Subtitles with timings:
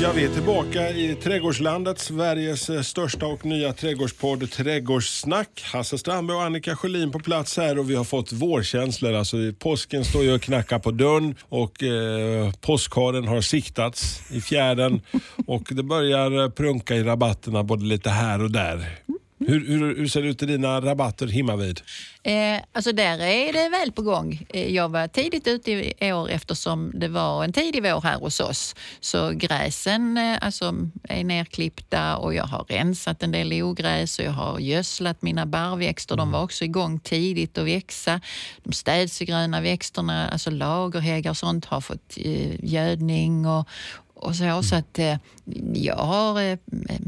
[0.00, 5.62] Ja, vi är tillbaka i trädgårdslandet, Sveriges eh, största och nya trädgårdspodd Trädgårdssnack.
[5.72, 9.12] Hasse Strandberg och Annika Sjölin på plats här och vi har fått vårkänslor.
[9.12, 15.00] Alltså, påsken står ju och knackar på dörren och eh, påskharen har siktats i fjärden
[15.46, 18.98] och det börjar eh, prunka i rabatterna både lite här och där.
[19.38, 21.80] Hur, hur, hur ser det ut i dina rabatter hemmavid?
[22.22, 24.46] Eh, alltså där är det väl på gång.
[24.48, 25.70] Eh, jag var tidigt ute
[26.06, 28.74] i år eftersom det var en tidig vår här hos oss.
[29.00, 34.32] Så gräsen eh, alltså, är nerklippta och jag har rensat en del ogräs och jag
[34.32, 36.16] har gödslat mina barrväxter.
[36.16, 38.20] De var också igång tidigt att växa.
[38.62, 43.68] De städsegröna växterna, alltså lagerhäggar och sånt har fått eh, gödning och,
[44.26, 44.62] och så.
[44.62, 45.14] Så att eh,
[45.74, 46.58] jag har eh,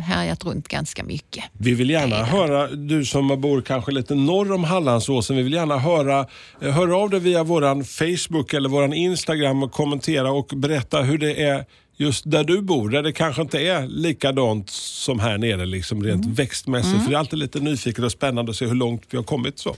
[0.00, 1.44] härjat runt ganska mycket.
[1.52, 5.78] Vi vill gärna höra, du som bor kanske lite norr om Hallandsåsen, vi vill gärna
[5.78, 6.26] höra,
[6.60, 11.18] eh, höra av dig via våran Facebook eller våran Instagram och kommentera och berätta hur
[11.18, 11.64] det är
[11.96, 16.26] just där du bor, där det kanske inte är likadant som här nere liksom rent
[16.26, 17.02] växtmässigt.
[17.02, 19.58] För det är alltid lite nyfiket och spännande att se hur långt vi har kommit.
[19.58, 19.76] så.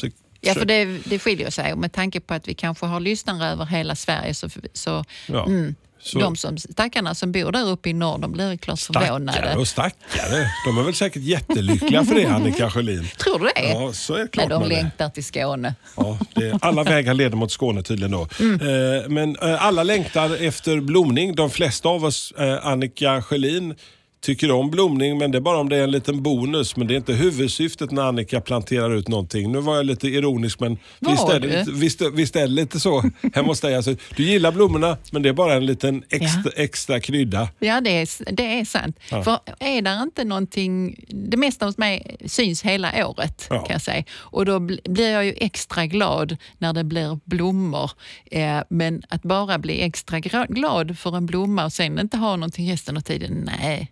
[0.00, 0.08] så
[0.44, 1.72] Ja, för det, det skiljer sig.
[1.72, 5.46] Och med tanke på att vi kanske har lyssnare över hela Sverige så, så, Ja.
[5.46, 9.32] mm, Så- de som, stackarna som bor där uppe i norr, de blir klart förvånade.
[9.38, 10.50] Stackare och stackare.
[10.66, 13.08] De är väl säkert jättelyckliga för det, Annika Sjölin.
[13.18, 13.62] Tror du det?
[13.68, 14.76] Ja, så är det klart de man är.
[14.76, 15.74] längtar till Skåne.
[15.96, 18.22] Ja, det, alla vägar leder mot Skåne tydligen då.
[18.40, 21.34] Eh, men eh, alla längtar efter blomning.
[21.34, 23.74] De flesta av oss, eh, Annika Sjölin,
[24.22, 26.76] tycker om blomning men det är bara om det är en liten bonus.
[26.76, 29.52] Men det är inte huvudsyftet när Annika planterar ut någonting.
[29.52, 32.80] Nu var jag lite ironisk men Var visst är, det, visst, visst är det lite
[32.80, 33.74] så hemma hos dig.
[33.74, 37.48] Alltså, du gillar blommorna men det är bara en liten extra, extra krydda.
[37.58, 38.98] Ja, det är, det är sant.
[39.10, 39.22] Ja.
[39.22, 41.04] För är där inte någonting...
[41.08, 43.58] Det mesta hos mig syns hela året Ja.
[43.58, 44.04] kan jag säga.
[44.12, 47.90] Och då bl- blir jag ju extra glad när det blir blommor.
[48.30, 52.72] Eh, men att bara bli extra glad för en blomma och sen inte ha någonting
[52.72, 53.90] resten av tiden, nej.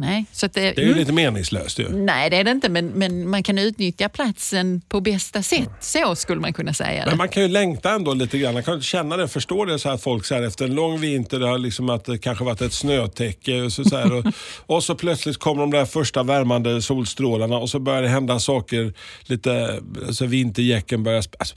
[0.00, 0.24] Nej.
[0.32, 0.98] Så det, Det är ju mm.
[0.98, 1.88] lite meningslöst ju.
[1.88, 5.68] Nej, det är det inte, men, men man kan utnyttja platsen på bästa sätt.
[5.80, 7.10] Så skulle man kunna säga det.
[7.10, 8.54] Men man kan ju längta ändå lite grann.
[8.54, 11.00] Man kan känna det, förstå det så här att folk så här, efter en lång
[11.00, 14.24] vinter, det har liksom att det kanske varit ett snötäcke och så, så här, och,
[14.76, 18.92] och så plötsligt kommer de där första värmande solstrålarna och så börjar det hända saker,
[19.22, 21.54] lite, alltså vintergäcken börjar alltså,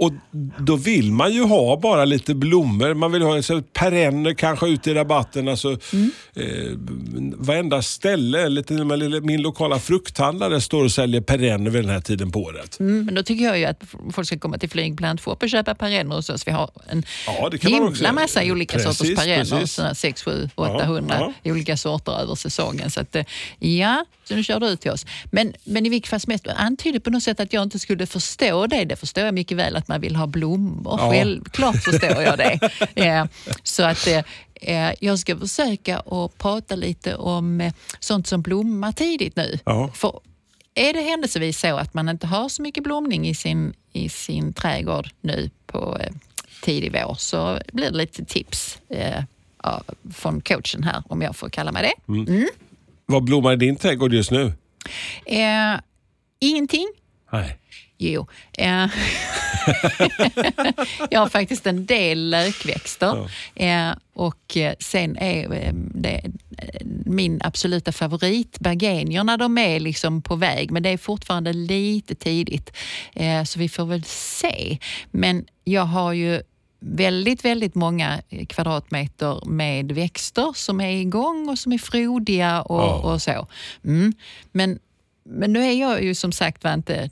[0.00, 0.12] och
[0.58, 2.94] då vill man ju ha bara lite blommor.
[2.94, 5.48] Man vill ha så perenner kanske ute i rabatten.
[5.48, 5.72] Alltså,
[6.36, 6.70] eh,
[7.36, 8.72] varenda ställe, lite,
[9.22, 12.80] min lokala frukthandlare står och säljer perenner vid den här tiden på året.
[12.80, 16.16] Mm, men då tycker jag ju att folk ska komma till Flygplantshop och köpa perenner
[16.16, 16.46] hos oss.
[16.46, 19.44] Vi har en Ja, himla massa olika Precis, sorters perenner.
[19.44, 19.72] precis.
[19.72, 22.90] Sådana 6, 7, 800 olika sorter över säsongen.
[22.90, 23.24] Så att, eh,
[23.58, 25.06] ja, så nu kör du ut till oss.
[25.32, 28.06] Men, men i vilket fall som helst, antyder på något sätt att jag inte skulle
[28.06, 28.84] förstå det.
[28.84, 30.98] Det förstår jag mycket väl, att man vill ha blommor.
[31.00, 31.10] Ja.
[31.10, 32.70] Självklart förstår jag det.
[32.94, 33.24] Eh,
[33.62, 34.22] så att eh,
[34.54, 39.58] eh, jag ska försöka att prata lite om eh, sånt som blommar tidigt nu.
[39.64, 39.90] Ja.
[39.94, 40.20] För
[40.74, 44.52] är det händelsevis så att man inte har så mycket blomning i sin, i sin
[44.52, 46.12] trädgård nu på eh,
[46.62, 49.24] tidig vår så blir det lite tips eh,
[50.14, 52.12] från coachen här, om jag får kalla mig det.
[53.06, 54.52] Vad blommar i din trädgård just nu?
[55.26, 55.80] Eh,
[56.38, 56.86] ingenting.
[57.32, 57.56] Nej.
[58.02, 58.26] Jo.
[58.52, 58.66] Eh,
[61.10, 63.30] jag har faktiskt en del lökväxter.
[63.54, 66.20] Eh, och eh, sen är eh, det
[66.58, 69.36] eh, min absoluta favorit bergenierna.
[69.36, 72.76] De är liksom på väg, men det är fortfarande lite tidigt.
[73.12, 74.78] Eh, så vi får väl se.
[75.10, 76.42] Men jag har ju
[76.80, 83.12] väldigt, väldigt många kvadratmeter med växter som är igång och som är frodiga och, Ja.
[83.12, 83.46] och så.
[83.84, 84.12] Mm.
[84.52, 84.78] Men,
[85.24, 87.10] men nu är jag ju som sagt var inte,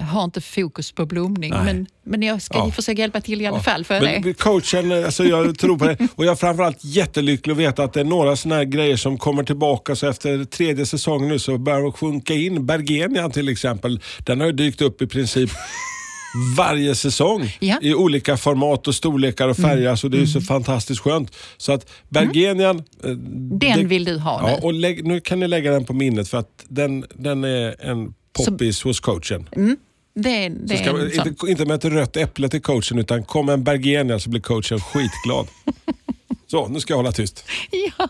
[0.00, 1.64] har inte fokus på blomning, Nej.
[1.64, 2.70] men, men jag ska Ja.
[2.70, 3.84] försöka hjälpa till i alla fall.
[3.84, 4.20] Får jag det?
[4.24, 5.96] Men coachen, alltså jag tror på det.
[6.14, 9.18] Och jag är framförallt jättelycklig att veta att det är några såna här grejer som
[9.18, 9.96] kommer tillbaka.
[9.96, 12.66] Så efter tredje säsongen nu så börjar de sjunka in.
[12.66, 15.50] Bergenian till exempel, den har ju dykt upp i princip
[16.56, 17.78] varje säsong Ja.
[17.82, 19.96] i olika format och storlekar och färger.
[19.96, 21.36] Så det är så fantastiskt skönt.
[21.56, 22.78] Så att Bergenian...
[22.78, 24.48] eh, Den det- vill du ha nu.
[24.48, 27.84] Ja, och lägg, nu kan ni lägga den på minnet för att den, den är
[27.90, 28.14] en
[28.44, 29.48] poppis hos coachen.
[30.14, 30.90] Det, det Så är ska,
[31.22, 31.28] sån.
[31.28, 34.80] inte, inte med ett rött äpple till coachen utan kom en Bergenia så blir coachen
[34.80, 35.46] skitglad.
[36.50, 37.44] så, nu ska jag hålla tyst.
[37.98, 38.08] Ja.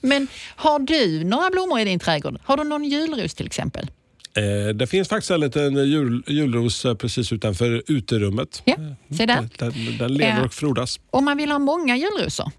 [0.00, 2.38] Men har du några blommor i din trädgård?
[2.44, 3.90] Har du någon julros till exempel?
[4.36, 8.62] Eh, det finns faktiskt en liten jul, julros eh, precis utanför uterummet.
[8.64, 8.74] Ja,
[9.16, 9.48] se där.
[9.58, 10.44] Den, den lever Ja.
[10.44, 11.00] och frodas.
[11.10, 12.50] Om man vill ha många julrosor,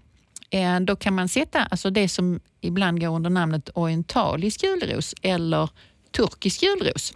[0.50, 5.68] eh, då kan man sätta alltså det som ibland går under namnet orientalisk julros eller
[6.12, 7.14] turkisk julros.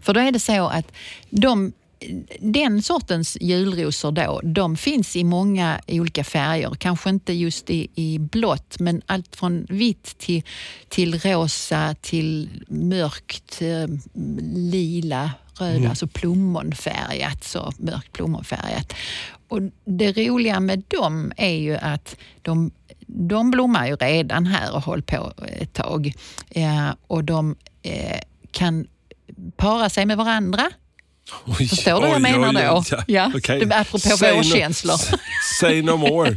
[0.00, 0.92] För då är det så att
[1.30, 1.72] de,
[2.40, 6.74] den sortens julrosor då, de finns i många olika färger.
[6.78, 10.42] Kanske inte just i, i blått, men allt från vitt till,
[10.88, 13.86] till rosa till mörkt eh,
[14.54, 17.44] lila, röda, alltså plommonfärgat.
[17.44, 18.92] Så mörkt plommonfärgat.
[19.48, 22.70] Och det roliga med dem är ju att de,
[23.06, 26.12] de blommar ju redan här och håller på ett tag.
[26.50, 28.18] Eh, och de eh,
[28.50, 28.86] kan
[29.56, 30.70] para sig med varandra.
[31.46, 32.84] Oj, Förstår du vad jag menar oj, då?
[32.90, 34.96] Ja, Ja, är apropå Say no- vårkänslor.
[35.60, 36.36] Say no more.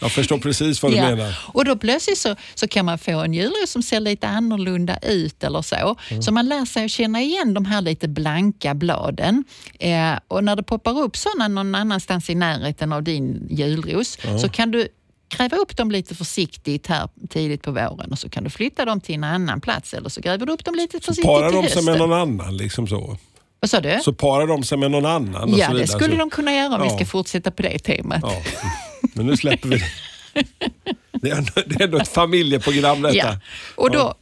[0.00, 1.02] Jag förstår precis vad du Ja.
[1.10, 1.38] menar.
[1.52, 5.44] Och då plötsligt så, så kan man få en julros som ser lite annorlunda ut
[5.44, 5.96] eller så.
[6.10, 6.22] Mm.
[6.22, 9.44] Så man lär sig att känna igen de här lite blanka bladen.
[9.80, 14.48] Eh, och när det poppar upp sådana någon annanstans i närheten av din julros så
[14.48, 14.88] kan du
[15.28, 19.00] gräva upp dem lite försiktigt här tidigt på våren och så kan du flytta dem
[19.00, 21.62] till en annan plats eller så gräver du upp dem lite försiktigt Parar till de
[21.62, 21.84] sig hösten.
[21.84, 22.56] med någon annan?
[22.56, 23.16] Liksom så.
[23.60, 23.98] Vad sa du?
[24.04, 25.52] så parar de sig med någon annan?
[25.52, 26.96] så ja, det skulle så, de kunna göra om vi Ja.
[26.96, 28.20] ska fortsätta på det temat.
[28.22, 28.42] Ja.
[29.14, 29.84] Men nu släpper vi det.
[31.22, 33.16] Det är ändå, det är ändå ett familjeprogram detta.
[33.16, 33.38] Ja.
[33.74, 34.14] Och då,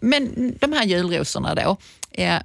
[0.00, 1.76] Men de här julrosorna då.
[2.12, 2.36] Eh,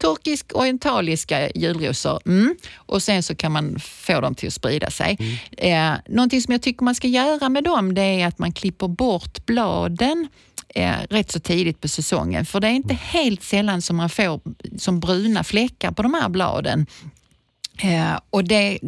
[0.00, 2.20] turkisk orientaliska julrosor.
[2.26, 2.56] Mm.
[2.76, 5.18] Och sen så kan man få dem till att sprida sig.
[5.56, 8.88] Eh, någonting som jag tycker man ska göra med dem det är att man klipper
[8.88, 10.28] bort bladen
[10.68, 12.46] eh, rätt så tidigt på säsongen.
[12.46, 14.40] För det är inte helt sällan som man får
[14.78, 16.86] som bruna fläckar på de här bladen.
[17.82, 18.78] Eh, och det,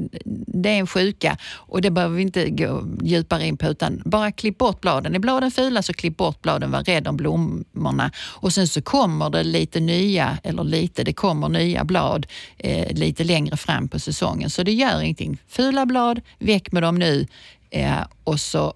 [0.46, 4.32] det är en sjuka och det behöver vi inte gå djupare in på utan bara
[4.32, 5.14] klipp bort bladen.
[5.14, 8.10] Är bladen fula så klipp bort bladen, var rädd om blommorna.
[8.16, 12.26] Och sen så kommer det lite nya, eller lite, det kommer nya blad
[12.58, 14.50] eh, lite längre fram på säsongen.
[14.50, 15.38] Så det gör ingenting.
[15.48, 17.26] Fula blad, väck med dem nu
[17.70, 18.74] eh, och så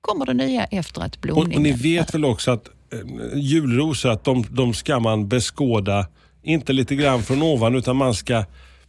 [0.00, 1.56] kommer det nya efter att Och, blomningen...
[1.56, 6.06] och ni vet väl också att eh, julrosor, att de, de ska man beskåda,
[6.42, 8.44] inte lite grann från ovan, utan man ska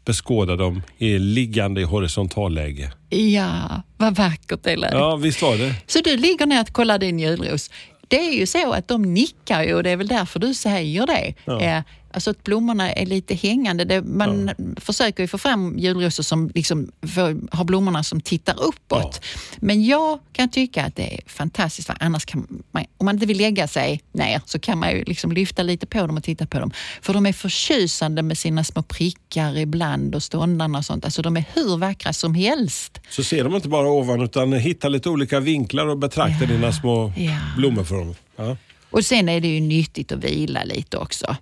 [0.09, 2.91] beskåda dem i liggande i horisontalläge.
[3.09, 4.93] Ja, vad vackert det lät.
[4.93, 5.75] Ja, visst var det.
[5.87, 7.69] Så du ligger ner och kollar din julros.
[8.07, 11.07] Det är ju så att de nickar ju och det är väl därför du säger
[11.07, 11.33] det.
[11.45, 11.83] Ja.
[12.11, 13.85] Alltså att blommorna är lite hängande.
[13.85, 19.21] Det, man försöker ju få fram julrosor som liksom får, har blommorna som tittar uppåt.
[19.57, 21.87] Men jag kan tycka att det är fantastiskt.
[21.87, 25.03] För annars kan man, om man inte vill lägga sig ner så kan man ju
[25.03, 26.71] liksom lyfta lite på dem och titta på dem.
[27.01, 31.05] För de är förtjusande med sina små prickar ibland och ståndarna och sånt.
[31.05, 32.99] Alltså de är hur vackra som helst.
[33.09, 37.13] Så ser de inte bara ovan utan hittar lite olika vinklar och betraktar dina små
[37.17, 37.37] Ja.
[37.57, 38.15] blommor för dem.
[38.35, 38.57] Ja,
[38.91, 41.35] Och sen är det ju nyttigt att vila lite också.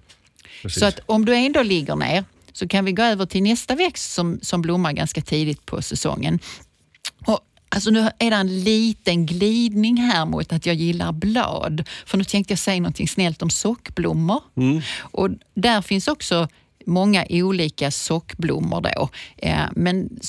[0.67, 0.79] Precis.
[0.79, 2.23] Så att om du ändå ligger ner
[2.53, 6.39] så kan vi gå över till nästa växt som, som blommar ganska tidigt på säsongen.
[7.25, 11.83] Och, alltså nu är det en liten glidning här mot att jag gillar blad.
[12.05, 14.41] För nu tänkte jag säga någonting snällt om sockblommor.
[14.99, 16.47] Och där finns också
[16.85, 19.09] många olika sockblommor då.
[19.37, 20.19] Eh, Men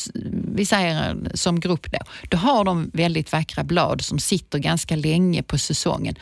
[0.54, 1.98] vi säger som grupp då.
[2.28, 6.14] Då har de väldigt vackra blad som sitter ganska länge på säsongen.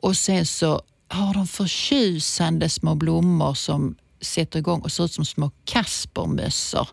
[0.00, 0.82] Och sen så
[1.12, 6.88] har de förtjusande små blommor som sätter igång och ser ut som små kaspermössor.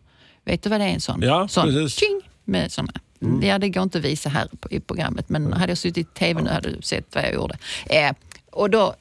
[0.45, 0.93] Vet du vad det är?
[0.93, 1.21] En sån?
[1.21, 1.99] Ja, sån precis.
[1.99, 2.93] tjing, med såna.
[3.41, 6.19] Ja, det går inte att visa här på, i programmet, men hade jag suttit i
[6.19, 7.57] tv nu hade du sett vad jag gjorde.
[7.85, 8.11] Eh,
[8.51, 8.95] och då,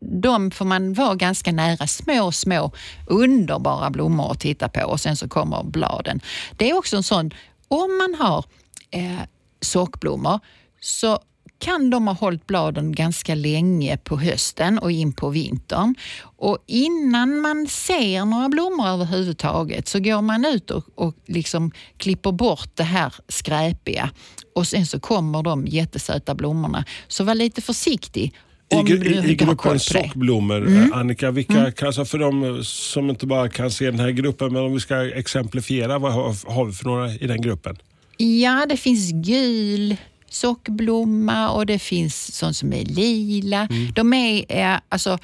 [0.00, 1.86] de får man vara ganska nära.
[1.86, 2.72] Små, små
[3.06, 6.20] underbara blommor att titta på och sen så kommer bladen.
[6.56, 7.30] Det är också en sån,
[7.68, 8.44] om man har
[8.90, 9.20] eh,
[9.60, 10.40] sockblommor
[10.80, 11.18] så
[11.60, 15.94] kan de ha hållit bladen ganska länge på hösten och in på vintern.
[16.36, 22.32] Och innan man ser några blommor överhuvudtaget så går man ut och, och liksom klipper
[22.32, 24.10] bort det här skräpiga
[24.54, 26.84] och sen så kommer de jättesöta blommorna.
[27.08, 28.34] Så var lite försiktig
[28.70, 29.68] I, gruppen det.
[29.70, 29.78] Mm.
[29.78, 34.52] sockblommor, eh, Annika, vilka, alltså för de som inte bara kan se den här gruppen,
[34.52, 37.76] men om vi ska exemplifiera, vad har, har vi för några i den gruppen?
[38.16, 39.96] Ja, det finns gul
[40.30, 43.68] sockblomma och det finns sånt som är lila.
[43.94, 45.18] De är eh, alltså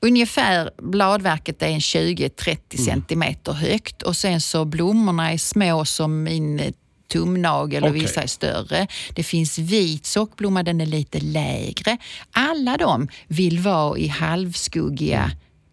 [0.00, 6.60] ungefär, bladverket är en 20-30 centimeter högt och sen så blommorna är små som min
[6.60, 6.72] eh,
[7.12, 8.02] tumnagel och Okej.
[8.02, 8.86] vissa är större.
[9.14, 11.98] Det finns vit sockblomma, den är lite lägre.
[12.32, 15.30] Alla de vill vara i halvskuggiga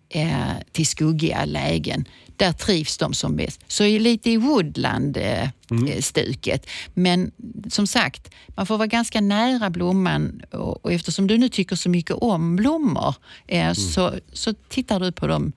[0.09, 2.05] eh, till skuggiga lägen.
[2.39, 3.61] Där trivs de som bäst.
[3.67, 6.69] Så är lite i woodland-stuket.
[6.93, 7.31] Men
[7.69, 11.89] som sagt, man får vara ganska nära blomman och, och eftersom du nu tycker så
[11.89, 13.15] mycket om blommor
[13.47, 15.51] eh, så, så tittar du på dem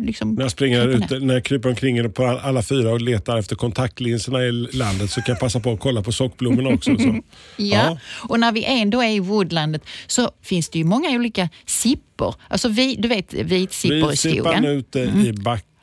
[0.00, 3.56] liksom När jag springer ut, när jag kryper omkring på alla fyra och letar efter
[3.56, 6.96] kontaktlinserna i landet så kan jag passa på att kolla på sockblommorna också.
[6.98, 7.20] Så.
[7.56, 7.98] Ja.
[8.28, 12.34] och när vi ändå är i woodlandet så finns det ju många olika sippor.
[12.48, 14.64] Alltså vi, du vet vitsippor i Vitsippan skogen.
[14.64, 15.32] ute i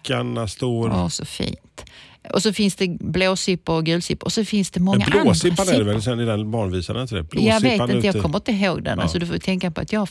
[0.03, 0.89] backarna står...
[0.89, 1.85] Åh, så fint.
[2.33, 5.71] Och så finns det blåsippor och gulsippor och så finns det många andra Blåsippan är
[5.71, 5.83] det sippor.
[5.91, 6.95] väl sen i den barnvisan?
[6.95, 7.41] är inte det?
[7.41, 8.19] Jag vet inte, jag ute.
[8.19, 8.97] kommer inte ihåg den.
[8.97, 9.03] Ja.
[9.03, 10.07] Alltså, du får tänka på att jag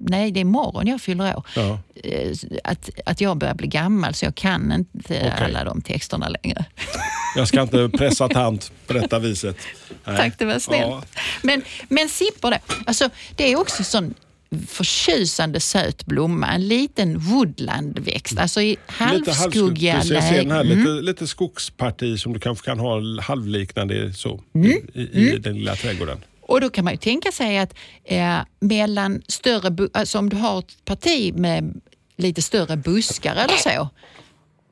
[0.00, 1.46] Nej, det är imorgon jag fyller år.
[1.56, 1.78] Ja.
[2.04, 2.30] Eh,
[2.64, 6.64] Att, att jag börjar bli gammal så jag kan inte alla de texterna längre.
[7.36, 9.56] Jag ska inte pressa tant på detta viset.
[10.04, 10.16] Nej.
[10.16, 10.82] Tack, det var snällt.
[10.82, 11.02] Ja.
[11.42, 14.14] Men, men sippor det, alltså, det är också sån
[14.66, 16.46] förtjusande söt blomma.
[16.52, 18.38] En liten woodlandväxt.
[18.38, 20.66] Alltså i halvskuggiga lägen.
[20.68, 24.70] lite, lite skogsparti som du kanske kan ha halvliknande så, Mm.
[24.94, 26.18] i, i den lilla trädgården.
[26.40, 30.58] Och då kan man ju tänka sig att eh, mellan större, alltså om du har
[30.58, 31.80] ett parti med
[32.16, 33.88] lite större buskar eller så,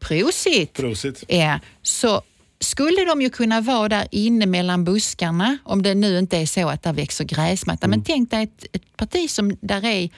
[0.00, 1.24] prosit, Prosit.
[1.28, 2.22] eh, så
[2.62, 6.68] skulle de ju kunna vara där inne mellan buskarna om det nu inte är så
[6.68, 7.88] att där växer gräsmatta.
[7.88, 10.10] Men tänk dig ett, ett parti som där är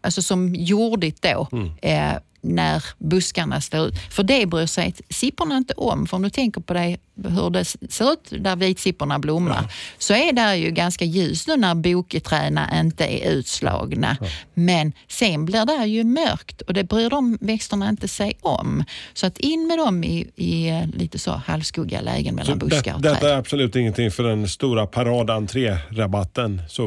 [0.00, 1.48] alltså som jordigt då,
[1.82, 2.12] eh,
[2.54, 3.94] när buskarna står ut.
[4.10, 6.06] För det bryr sig sipporna inte om.
[6.06, 6.96] För om du tänker på det,
[7.28, 11.74] hur det ser ut där vitsipporna blommar, så är det ju ganska ljust nu när
[11.74, 14.16] boketräna inte är utslagna.
[14.54, 18.84] Men sen blir det ju mörkt och det bryr de växterna inte sig om.
[19.14, 22.82] Så att in med dem i, i eh, lite så halvskuggiga lägen Så mellan buskar
[22.82, 23.30] det, och detta träd.
[23.30, 26.86] är absolut ingenting för den stora paradentré-rabatten, så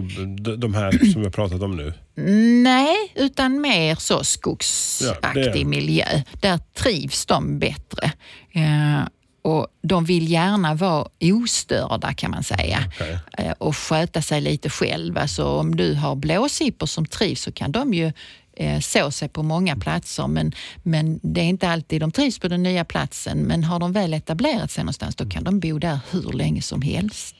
[0.58, 1.94] de, här som vi har pratat om nu.
[2.64, 4.24] Nej, utan mer så
[5.04, 5.66] Ja, det.
[5.66, 6.22] miljö.
[6.40, 8.12] Där trivs de bättre.
[8.52, 9.08] Eh,
[9.42, 13.20] och De vill gärna vara ostörda kan man säga Okej.
[13.38, 15.28] eh, och sköta sig lite själva.
[15.28, 18.12] Så om du har blåsippor som trivs så kan de ju
[18.54, 20.52] eh, så sig på många platser men,
[20.84, 23.38] men det är inte alltid de trivs på den nya platsen.
[23.38, 26.82] Men har de väl etablerat sig någonstans då kan de bo där hur länge som
[26.82, 27.36] helst.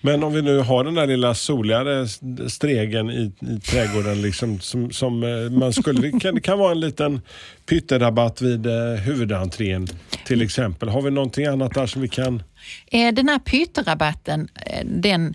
[0.00, 4.60] Men om vi nu har den där lilla soligare eh, stregen i, i trädgården liksom,
[4.60, 7.20] som, som eh, man skulle, det kan, det kan vara en liten
[7.66, 8.72] pytterabatt vid eh,
[9.04, 9.88] huvudentrén
[10.26, 10.88] till exempel.
[10.88, 12.42] Har vi någonting annat där som vi kan...
[12.86, 14.48] Eh, den här pytterabatten,
[14.84, 15.34] den,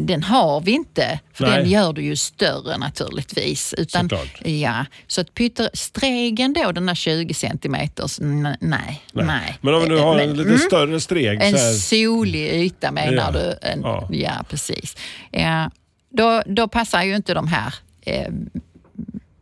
[0.00, 1.20] den har vi inte.
[1.32, 1.56] För Nej.
[1.56, 3.74] den gör du ju större naturligtvis.
[3.78, 4.46] Utan, Såklart.
[4.46, 8.18] Ja, så att pytter, stregen då, den här 20 centimeters,
[8.60, 9.58] nej, nej.
[9.60, 11.42] Men om vi nu har en Men, lite mm, större streg.
[11.42, 13.30] En så här, solig yta menar Ja.
[13.30, 13.68] du?
[13.68, 14.08] En, Ja.
[14.12, 14.44] ja.
[14.48, 14.96] precis.
[15.30, 15.70] Ja,
[16.10, 18.28] då, då passar ju inte de här eh,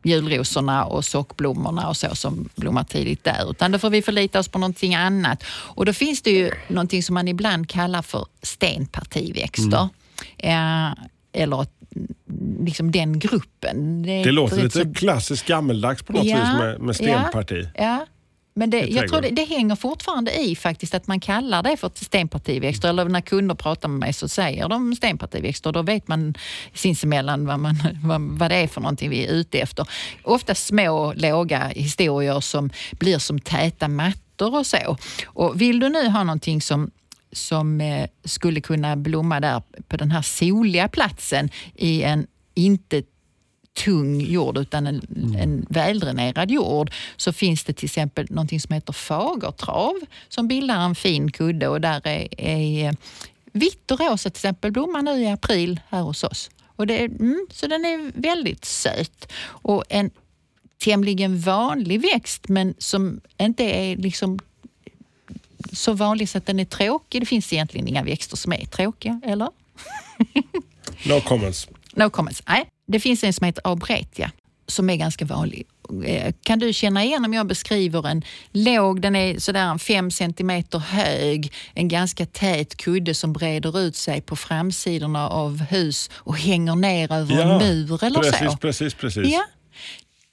[0.03, 3.51] julrosorna och sockblommorna och så som blommar tidigt där.
[3.51, 5.45] Utan då får vi förlita oss på någonting annat.
[5.51, 9.77] Och då finns det ju någonting som man ibland kallar för stenpartiväxter.
[9.79, 9.89] Mm.
[10.39, 10.93] Eh,
[11.33, 11.67] eller
[12.61, 14.05] liksom den gruppen.
[14.05, 17.69] är det låter lite så- klassiskt gammeldags på något vis med, med stenparti.
[17.75, 18.07] Ja, ja.
[18.55, 21.87] Men det, jag tror det, det hänger fortfarande i faktiskt att man kallar det för
[21.87, 22.89] ett stenpartiväxter.
[22.89, 25.73] Eller när kunder pratar med mig så säger de stenpartiväxter.
[25.73, 26.35] Då vet man
[26.75, 29.87] sinsemellan vad, man, vad, vad det är för någonting vi är ute efter.
[30.23, 34.97] Ofta små, låga historier som blir som täta mattor och så.
[35.27, 36.91] Och vill du nu ha någonting som
[37.33, 43.03] som eh, skulle kunna blomma där på den här soliga platsen i en inte
[43.85, 45.01] tung jord utan en,
[45.39, 49.95] en väldränerad jord så finns det till exempel någonting som heter fagertrav
[50.29, 52.97] som bildar en fin kudde och där är, är
[53.53, 56.51] vitt och rosa till exempel blommar nu i april här hos oss.
[56.77, 59.33] Och det mm, så den är väldigt söt.
[59.43, 60.11] Och en
[60.79, 64.39] tämligen vanlig växt men som inte är liksom
[65.73, 67.23] så vanlig så att den är tråkig.
[67.23, 69.49] Det finns egentligen inga växter som är tråkiga, eller?
[71.07, 71.69] No comments.
[71.95, 72.43] No comments.
[72.49, 74.31] Nej, det finns en som heter abretia
[74.67, 75.67] som är ganska vanlig.
[76.05, 80.11] Eh, Kan du känna igen om jag beskriver en låg, den är sådär en fem
[80.11, 86.37] centimeter hög, en ganska tät kudde som breder ut sig på framsidorna av hus och
[86.39, 88.57] hänger ner över en mur eller precis, så?
[88.57, 89.33] precis, precis.
[89.33, 89.45] Ja.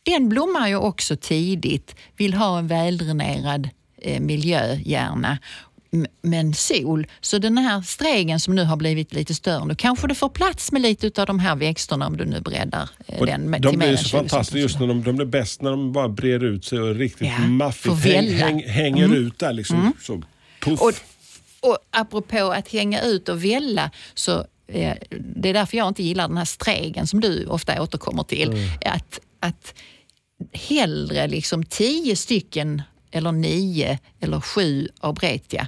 [0.03, 3.69] Den blommar ju också tidigt, vill ha en väldränerad
[4.01, 5.37] eh, miljö gärna.
[5.93, 10.07] M- Men sol, så den här stregen som nu har blivit lite större, då kanske
[10.07, 13.25] du får plats med lite av de här växterna om du nu breddar eh, Och
[13.25, 15.71] den med, de till blir så 20 fantastiska just när de, de blir bäst när
[15.71, 19.93] de bara breder ut sig och riktigt Ja, maffigt häng, häng, hänger ut där liksom.
[20.01, 20.21] Så,
[20.59, 20.81] puff.
[20.81, 20.93] Och,
[21.59, 24.93] och apropå att hänga ut och välla, så eh,
[25.35, 28.69] det är därför jag inte gillar den här stregen som du ofta återkommer till.
[28.85, 29.73] Att, att
[30.53, 35.67] hellre liksom tio stycken eller nio eller sju arbretia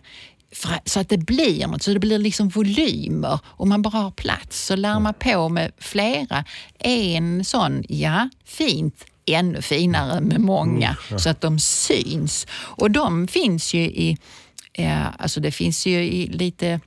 [0.86, 4.66] så att det blir något, så det blir liksom volymer och man bara har plats.
[4.66, 6.46] Så lär man på med flera.
[6.80, 12.48] En sån, ja, fint, ännu finare med många så att de syns.
[12.52, 14.18] Och de finns ju i,
[14.74, 16.80] ja, alltså det finns ju i lite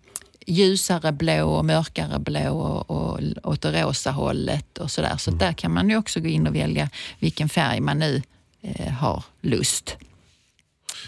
[0.47, 5.17] ljusare blå och mörkare blå och, och åt det rosa hållet och sådär.
[5.17, 5.39] Så mm.
[5.39, 8.23] där kan man ju också gå in och välja vilken färg man nu
[8.63, 9.97] eh, har lust.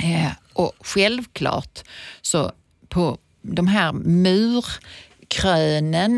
[0.03, 1.83] Eh, och självklart
[2.23, 2.53] så
[2.89, 5.03] på de här murkrönen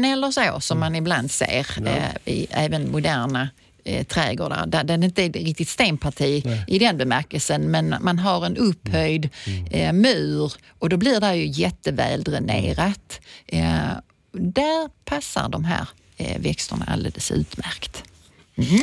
[0.05, 1.91] eller så som man ibland ser ja.
[1.91, 3.49] eh, i även moderna
[3.85, 4.67] eh, trädgårdar.
[4.67, 6.65] Där den inte är riktigt stenparti Nej.
[6.69, 9.67] i den bemärkelsen men man har en upphöjd mm.
[9.67, 13.21] eh, mur och då blir det ju jättevälddränerat.
[13.47, 13.91] Eh,
[14.33, 18.03] där passar de här eh, växterna alldeles utmärkt.
[18.57, 18.83] Mm.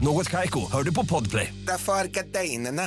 [0.00, 1.54] Något kajko, hör du på podplay.
[1.66, 2.82] Därför är gardinerna.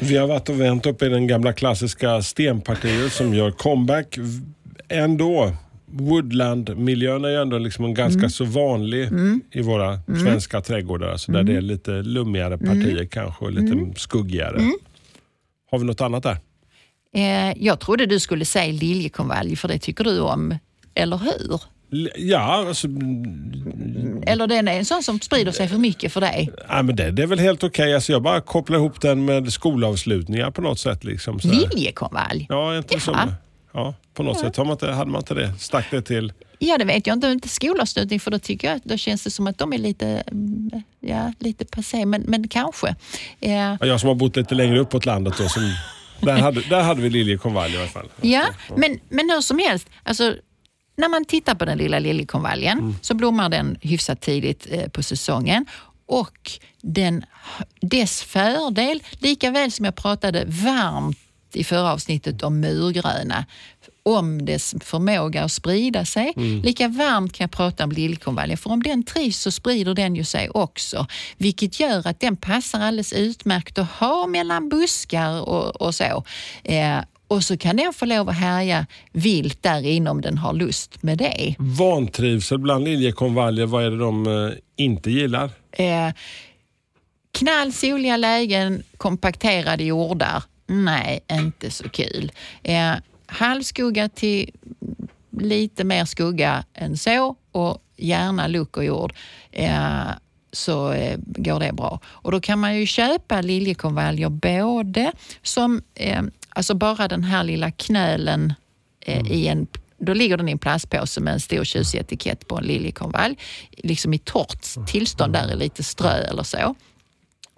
[0.00, 4.18] Vi har varit och vänt upp i den gamla klassiska stenpartiet som gör comeback
[4.88, 5.52] ändå
[5.86, 8.30] woodland-miljön är ju ändå liksom en ganska mm.
[8.30, 9.40] så vanlig mm.
[9.52, 10.20] i våra mm.
[10.20, 11.08] svenska trädgårdar.
[11.08, 11.52] Alltså där mm.
[11.52, 13.08] det är lite lummigare partier mm.
[13.08, 13.94] kanske och lite mm.
[13.94, 14.60] skuggigare.
[15.70, 16.38] Har vi något annat där?
[17.14, 20.58] Eh, jag trodde du skulle säga liljekonvalj för det tycker du om,
[20.94, 21.60] eller hur?
[22.16, 22.86] Ja, alltså,
[24.26, 26.50] Eller den är en sån som sprider sig för mycket för dig?
[26.68, 27.82] Ja, men det, det är väl helt okej.
[27.82, 27.94] Okay.
[27.94, 31.04] Alltså, jag bara kopplar ihop den med skolavslutningar på något sätt.
[31.04, 32.46] Liksom, Liljekonvalj?
[32.48, 33.16] Ja, inte som,
[33.72, 34.42] ja, på något ja.
[34.42, 34.56] sätt.
[34.56, 35.52] Har man inte, hade man inte det?
[35.58, 36.32] Stack det till?
[36.58, 37.26] Ja, det vet jag inte.
[37.26, 40.82] Inte skolavslutning, för då tycker jag då känns det som att de är lite, mm,
[41.00, 42.94] ja, lite passé, men, men kanske.
[43.40, 43.78] Ja.
[43.80, 45.74] Jag som har bott lite längre uppåt landet då, som,
[46.20, 48.08] där, hade, där hade vi liljekonvalj i alla fall.
[48.20, 49.88] Ja, men, men hur som helst.
[50.02, 50.34] Alltså,
[50.96, 52.94] när man tittar på den lilla liljekonvaljen mm.
[53.00, 55.66] så blommar den hyfsat tidigt eh, på säsongen
[56.06, 56.50] och
[56.82, 57.24] den,
[57.80, 61.18] dess fördel, lika väl som jag pratade varmt
[61.52, 63.46] i förra avsnittet om murgröna,
[64.02, 66.32] om dess förmåga att sprida sig.
[66.36, 66.62] Mm.
[66.62, 70.24] Lika varmt kan jag prata om liljekonvaljen, för om den trivs så sprider den ju
[70.24, 71.06] sig också.
[71.36, 76.24] Vilket gör att den passar alldeles utmärkt att ha mellan buskar och, och så.
[76.64, 80.52] Eh, och så kan den få lov att härja vilt där inne om den har
[80.52, 81.54] lust med det.
[81.58, 85.50] Vantrivsel bland liljekonvaljer, vad är det de eh, inte gillar?
[85.72, 86.08] Eh,
[87.32, 90.42] knallsoliga lägen, kompakterade jordar.
[90.66, 92.32] Nej, inte så kul.
[92.62, 92.92] Eh,
[93.26, 94.50] halvskugga till
[95.30, 99.12] lite mer skugga än så och gärna luck och jord.
[99.52, 100.08] Eh,
[100.52, 102.00] så eh, går det bra.
[102.04, 106.22] Och då kan man ju köpa liljekonvaljer både som eh,
[106.54, 108.54] Alltså bara den här lilla knölen
[109.00, 109.32] eh, mm.
[109.32, 109.66] i en
[109.98, 113.38] då ligger den i en plastpåse med en stor tjusig etikett på en liljekonvalj.
[113.70, 114.86] Liksom i torrt mm.
[114.86, 116.74] tillstånd, där är lite strö eller så.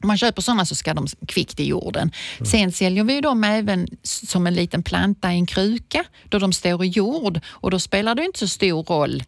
[0.02, 2.12] Om man köper sådana så ska de kvickt i jorden.
[2.38, 2.46] Mm.
[2.46, 6.84] Sen säljer vi dem även som en liten planta i en kruka då de står
[6.84, 9.22] i jord och då spelar det inte så stor roll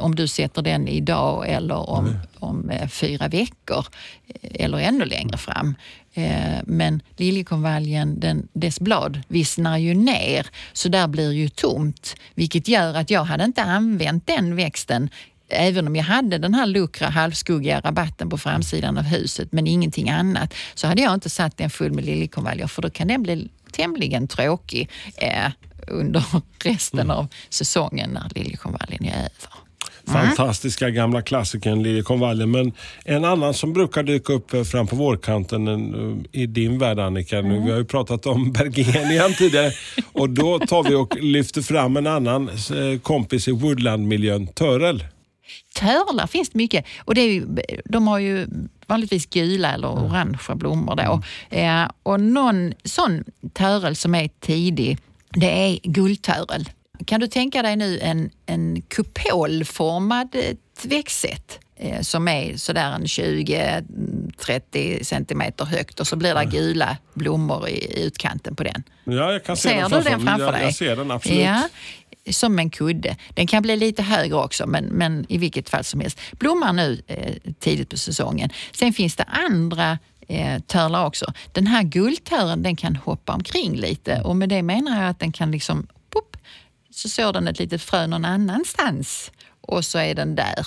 [0.00, 3.86] om du sätter den idag eller om, om eh, fyra veckor
[4.28, 5.74] eh, eller ännu längre fram.
[6.14, 12.16] Eh, men liljekonvaljen, den, dess blad vissnar ju ner så där blir ju tomt.
[12.34, 15.10] Vilket gör att jag hade inte använt den växten
[15.48, 20.10] även om jag hade den här luckra halvskuggiga rabatten på framsidan av huset men ingenting
[20.10, 23.48] annat så hade jag inte satt den full med liljekonvaljer för då kan den bli
[23.72, 25.50] tämligen tråkig eh,
[25.86, 26.24] under
[26.64, 27.16] resten mm.
[27.16, 29.61] av säsongen när liljekonvaljen är över.
[30.06, 32.50] Fantastiska gamla klassikern Liljekonvaljen.
[32.50, 32.72] Men
[33.04, 37.38] en annan som brukar dyka upp eh, fram på vårkanten eh, i din värld Annika.
[37.38, 37.64] Mm.
[37.64, 39.72] Vi har ju pratat om Bergenian tidigare
[40.12, 45.04] och då tar vi och lyfter fram en annan eh, kompis i woodlandmiljön, törel.
[45.74, 47.46] Törlar finns det mycket och det är ju,
[47.84, 48.46] de har ju
[48.86, 50.04] vanligtvis gula eller mm.
[50.04, 51.22] orangea blommor då.
[51.50, 51.90] Mm.
[52.02, 54.98] och någon sån törel som är tidig,
[55.30, 56.68] det är guldtörel.
[57.06, 63.04] Kan du tänka dig nu en, en kupolformad eh, växtsätt eh, som är sådär en
[63.04, 68.82] 20-30 centimeter högt och så blir det gula blommor i, utkanten på den.
[69.04, 70.26] Ja, jag kan se Ser den du framför den mig.
[70.26, 70.62] framför jag, dig?
[70.64, 71.40] Jag ser den absolut.
[71.40, 71.68] Ja,
[72.30, 73.16] som en kudde.
[73.34, 76.20] Den kan bli lite högre också, men, men i vilket fall som helst.
[76.32, 78.50] Blommar nu eh, tidigt på säsongen.
[78.72, 81.32] Sen finns det andra eh, törlar också.
[81.52, 85.32] Den här guldtören den kan hoppa omkring lite och med det menar jag att den
[85.32, 85.86] kan liksom,
[86.92, 90.66] så sår den ett litet frö någon annanstans och så är den där.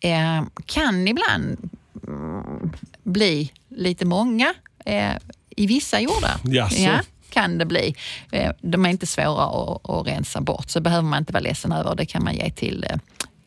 [0.00, 1.70] Eh, kan ibland
[2.06, 5.16] mm, bli lite många eh,
[5.56, 6.40] i vissa jordar.
[6.44, 6.80] Jaså?
[6.82, 7.94] Ja, kan det bli.
[8.32, 11.72] Eh, De är inte svåra att, att rensa bort, så behöver man inte vara ledsen
[11.72, 11.94] över.
[11.94, 12.96] Det kan man ge till eh,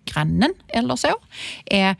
[0.05, 1.11] grannen eller så.
[1.65, 1.95] Eh,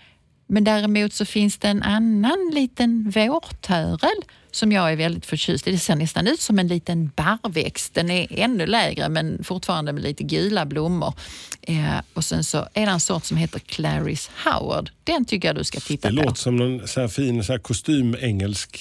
[0.48, 5.72] Men däremot så finns det en annan liten vårtörel som jag är väldigt förtjust i.
[5.72, 7.94] Det ser nästan ut som en liten barrväxt.
[7.94, 11.14] Den är ännu lägre men fortfarande med lite gula blommor.
[11.62, 11.76] Eh,
[12.14, 14.90] och sen så är det en sort som heter Clarice Howard.
[15.04, 16.24] Den tycker jag du ska titta Det på.
[16.24, 18.80] låter som en här fin så här kostym-engelsk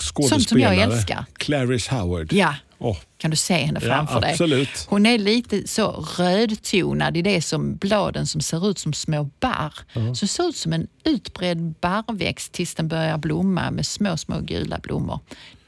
[0.00, 0.40] skådespelare.
[0.40, 1.24] Sånt som jag älskar.
[1.36, 2.32] Clarice Howard.
[2.32, 2.54] Ja.
[2.78, 4.30] Åh, Kan du se henne Ja, framför dig?
[4.30, 4.86] absolut.
[4.88, 9.72] Hon är lite så rödtonad i det som bladen som ser ut som små barr.
[10.14, 14.40] Så det ser ut som en utbredd barrväxt tills den börjar blomma med små, små
[14.40, 15.20] gula blommor.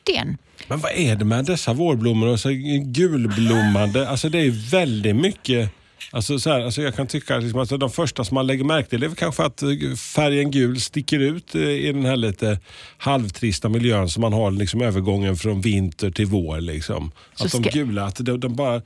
[0.03, 0.39] Den.
[0.69, 2.49] Men vad är det med dessa vårblommor och så
[2.85, 4.09] gulblommande?
[4.09, 5.71] Alltså det är väldigt mycket
[6.11, 8.65] Alltså så här, alltså jag kan tycka att liksom, alltså de första som man lägger
[8.65, 12.17] märke till är väl kanske att eh, färgen gul sticker ut eh, i den här
[12.17, 12.61] lite
[12.99, 16.61] halvtrista miljön som man har liksom övergången från vinter till vår.
[16.61, 17.13] Liksom.
[17.41, 18.83] Att de gula, att de, de bara,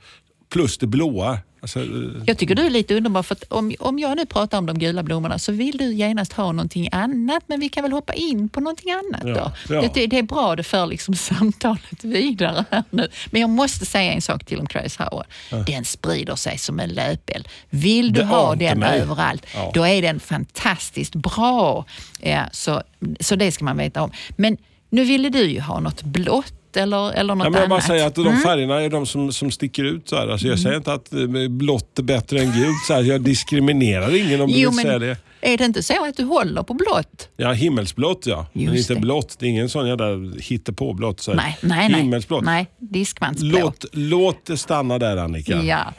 [0.53, 1.39] plus det blåa.
[1.63, 1.85] Alltså, eh,
[2.25, 5.03] Jag tycker du är lite underbar för om, om jag nu pratar om de gula
[5.03, 8.59] blommorna så vill du genast ha någonting annat men vi kan väl hoppa in på
[8.59, 9.73] någonting annat Ja, då.
[9.75, 9.89] ja.
[9.93, 13.07] Det, det är bra, det för liksom samtalet vidare här nu.
[13.31, 15.25] Men jag måste säga en sak till om Trace Howard.
[15.67, 17.47] Den sprider sig som en löpeld.
[17.69, 18.99] Vill du Det ha den mig.
[18.99, 19.71] överallt, Ja.
[19.73, 21.85] då är den fantastiskt bra.
[22.21, 22.81] Ja, så,
[23.19, 24.11] så det ska man veta om.
[24.37, 24.57] Men
[24.89, 27.89] nu ville du ju ha något blått eller, eller något Ja, men jag annat.
[27.89, 27.97] Mm.
[27.97, 30.09] säger att de färgerna är de som, som sticker ut.
[30.09, 30.27] Så här.
[30.27, 32.85] Alltså jag säger inte att eh, blått är bättre än gult.
[32.87, 33.01] Så här.
[33.03, 35.17] Jag diskriminerar ingen om du Jo, vill säga men det.
[35.41, 37.29] är det inte så att du håller på blått?
[37.37, 38.45] Ja, himmelsblått ja.
[38.53, 38.99] men Just inte det.
[38.99, 39.35] blått.
[39.39, 40.05] Det är ingen sån jävla
[40.41, 41.19] hittepåblått.
[41.19, 41.33] Så.
[41.33, 42.01] Nej, nej, nej.
[42.01, 42.43] Himmelsblått.
[42.43, 43.59] Nej, diskmansblå.
[43.59, 45.61] Låt, låt det stanna där Annika.
[45.63, 45.93] Ja.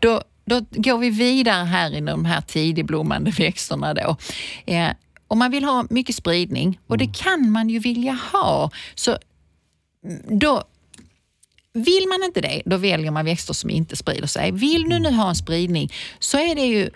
[0.00, 3.94] Då, då går vi vidare här i de här tidigblommande växterna.
[3.94, 4.16] Då.
[4.66, 4.88] Eh,
[5.28, 7.06] om man vill ha mycket spridning, och Mm.
[7.06, 9.20] det kan man ju vilja ha, så mm,
[10.28, 10.64] då
[11.72, 14.52] vill man inte det, då väljer man växter som inte sprider sig.
[14.52, 16.90] Vill du nu ha en spridning så är det ju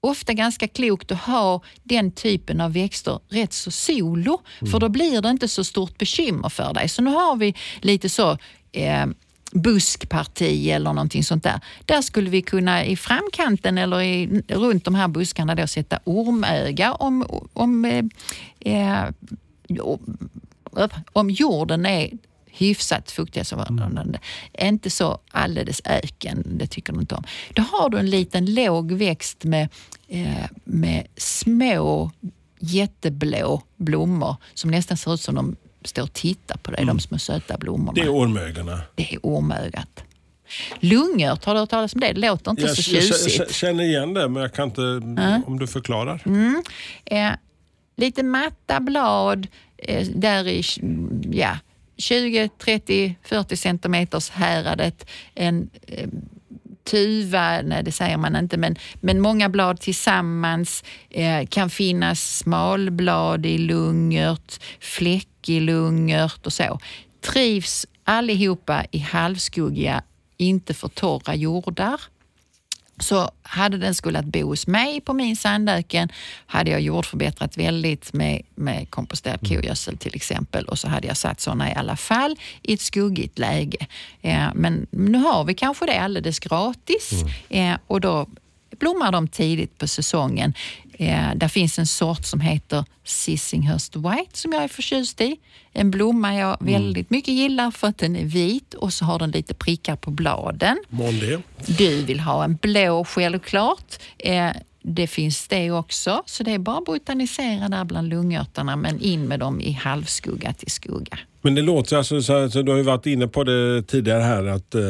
[0.00, 5.22] ofta ganska klokt att ha den typen av växter rätt så solo, för då blir
[5.22, 6.88] det inte så stort bekymmer för dig.
[6.88, 8.38] Så nu har vi lite så
[8.72, 9.06] eh,
[9.52, 11.60] buskparti eller någonting sånt där.
[11.84, 16.92] Där skulle vi kunna i framkanten eller i, runt de här buskarna då sätta ormöga
[16.92, 18.04] om, om, eh,
[18.60, 19.08] eh,
[21.12, 22.10] om jorden är
[22.52, 24.18] hyfsat fuktighetsförhållande.
[24.58, 27.24] Inte så alldeles öken, det tycker du inte om.
[27.54, 29.68] Då har du en liten låg växt med,
[30.08, 32.10] eh, med små
[32.58, 37.18] jätteblå blommor som nästan ser ut som de står och tittar på dig, de små
[37.18, 37.92] söta blommorna.
[37.92, 38.80] Det är ormögorna.
[38.94, 40.04] Det är ormögat.
[40.80, 42.12] Lungört, har du hört talas om det?
[42.12, 43.54] Det låter inte Jag så tjusigt.
[43.54, 44.82] känner igen det men jag kan inte,
[45.46, 46.22] om du förklarar.
[47.04, 47.30] Eh,
[47.96, 49.46] lite matta blad
[49.78, 51.58] eh, där i mm, ja,
[52.00, 55.06] 20, 30, 40 centimeters häradet.
[55.34, 56.08] En eh,
[56.84, 60.84] tuva, nej det säger man inte, men, men många blad tillsammans.
[61.10, 66.78] Eh, kan finnas smalblad i lungört, fläck i lungört och så.
[67.20, 70.02] Trivs allihopa i halvskuggiga,
[70.36, 72.00] inte för torra jordar.
[73.00, 76.08] Så hade den skulle bo hos mig på min sandöken
[76.46, 81.40] hade jag jordförbättrat väldigt med, med komposterad kogödsel till exempel och så hade jag satt
[81.40, 83.86] sådana i alla fall i ett skuggigt läge.
[84.22, 88.26] Eh, men nu har vi kanske det alldeles gratis eh, och då
[88.78, 90.54] blommar de tidigt på säsongen.
[91.00, 95.36] Eh, där finns en sort som heter Sissinghurst White som jag är förtjust i.
[95.72, 99.30] En blomma jag väldigt mycket gillar för att den är vit och så har den
[99.30, 100.76] lite prickar på bladen.
[100.88, 101.42] Måndag.
[101.66, 104.02] Du vill ha en blå självklart.
[104.18, 104.50] Eh,
[104.82, 109.28] det finns det också, så det är bara att botanisera där bland lungörterna men in
[109.28, 111.18] med dem i halvskugga till skugga.
[111.42, 114.46] Men det låter alltså så så du har ju varit inne på det tidigare här
[114.46, 114.82] att eh,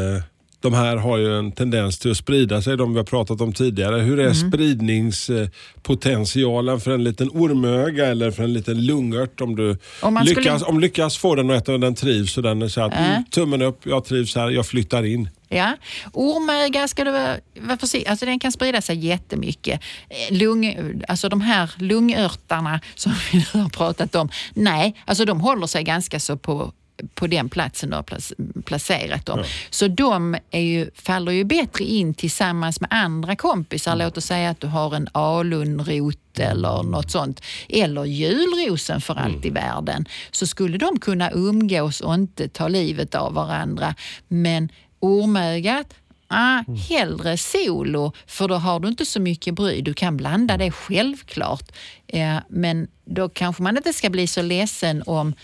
[0.60, 3.52] de här har ju en tendens till att sprida sig, de vi har pratat om
[3.52, 4.00] tidigare.
[4.00, 4.34] Hur är Mm.
[4.34, 10.40] spridningspotentialen för en liten ormöga eller för en liten lungört om du Om man skulle-
[10.40, 12.92] lyckas, om lyckas få den att äta och den trivs och den är så att
[12.92, 13.10] Äh.
[13.10, 15.28] mm, tummen upp, jag trivs här, jag flyttar in.
[15.48, 15.76] Ja.
[16.12, 19.80] Ormöga ska du vara, vara försiktig alltså Den kan sprida sig jättemycket.
[20.08, 20.76] Eh, Lung,
[21.08, 25.84] alltså de här lungörtarna som vi nu har pratat om, nej, alltså de håller sig
[25.84, 26.72] ganska så på
[27.14, 29.44] på den platsen du har plac- placerat dem.
[29.70, 33.96] Så de är ju, faller ju bättre in tillsammans med andra kompisar.
[33.96, 37.42] Låt oss säga att du har en alunrot eller något sånt.
[37.68, 40.06] Eller julrosen för allt i världen.
[40.30, 43.94] Så skulle de kunna umgås och inte ta livet av varandra.
[44.28, 44.68] Men
[45.00, 45.94] ormögat,
[46.32, 49.80] Ah, hellre solo, för då har du inte så mycket bry.
[49.82, 51.72] Du kan blanda det självklart.
[52.06, 55.34] Eh, men då kanske man inte ska bli så ledsen om,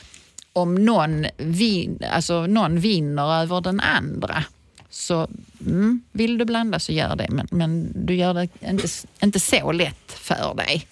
[0.56, 4.44] om någon, vin, alltså någon vinner över den andra.
[4.90, 5.28] Så
[5.66, 8.88] mm, vill du blanda så gör det, men, men du gör det inte,
[9.22, 10.86] inte så lätt för dig.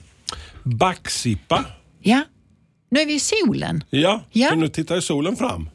[0.62, 1.64] Backsippa.
[2.00, 2.22] Ja,
[2.90, 3.85] nu är vi i solen.
[3.90, 4.55] Ja, Ja.
[4.55, 5.68] nu tittar solen fram.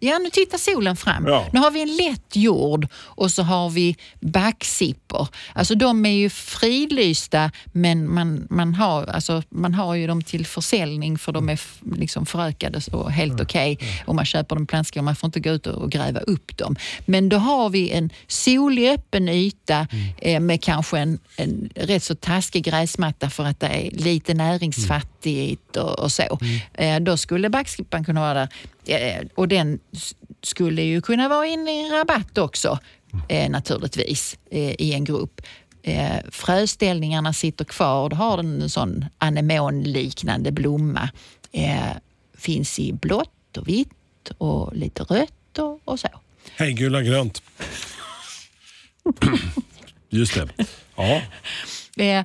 [0.00, 1.26] Ja, nu tittar solen fram.
[1.26, 1.46] Ja.
[1.52, 5.28] Nu har vi en lätt jord och så har vi backsippor.
[5.52, 10.46] Alltså de är ju fridlysta men man, man, har, alltså, man har ju dem till
[10.46, 11.60] försäljning för de är
[11.96, 13.78] liksom förökade och helt okej.
[14.06, 16.76] Och man köper dem i plantskål, man får inte gå ut och gräva upp dem.
[17.06, 19.86] Men då har vi en solig öppen yta
[20.18, 25.17] eh, med kanske en, en rätt så taskig gräsmatta för att det är lite näringsfattigt
[25.76, 26.38] och, och så.
[26.74, 28.48] Eh, då skulle backskippan kunna vara där.
[28.86, 29.78] Eh, och den
[30.42, 32.78] skulle ju kunna vara inne i en rabatt också
[33.28, 35.40] eh, naturligtvis i en grupp.
[35.82, 38.08] Eh, fröställningarna sitter kvar.
[38.08, 41.10] Då har den en sån anemonliknande blomma.
[41.52, 41.90] Eh,
[42.38, 46.08] finns i blått och vitt och lite rött och, och så.
[46.56, 47.42] Hej gula grönt.
[50.08, 50.48] Just det.
[50.96, 51.22] Ja.
[52.04, 52.24] Eh,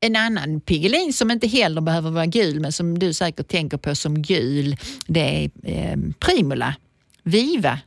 [0.00, 3.94] en annan pigelin som inte heller behöver vara gul men som du säkert tänker på
[3.94, 6.74] som gul, det är eh, primula.
[7.22, 7.78] Viva.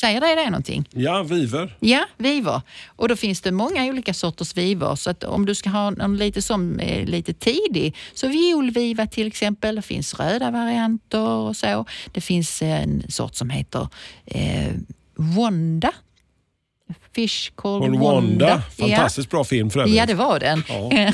[0.00, 0.88] Säger det dig någonting?
[0.92, 1.76] ja, viver.
[1.80, 2.62] Ja, vivor.
[2.86, 4.94] Och då finns det många olika sorters vivor.
[4.96, 9.26] Så att om du ska ha någon lite som är lite tidig, så violviva till
[9.26, 9.76] exempel.
[9.76, 11.84] Det finns röda varianter och så.
[12.12, 13.88] Det finns en sort som heter
[14.26, 14.72] eh,
[15.14, 15.92] Wanda.
[17.14, 18.04] Fish called Wanda.
[18.04, 18.62] Wanda.
[18.78, 19.96] Fantastiskt bra film för övrigt.
[19.96, 20.62] Ja, det var den.
[20.68, 20.90] Ja.